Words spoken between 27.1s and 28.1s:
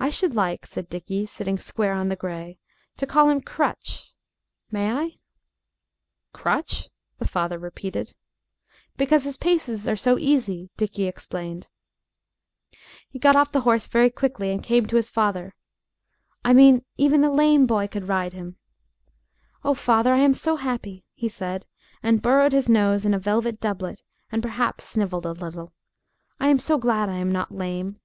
am not lame."